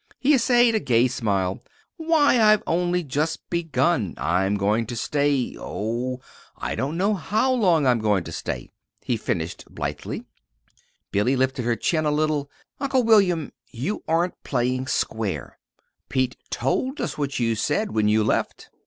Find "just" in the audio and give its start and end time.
3.03-3.47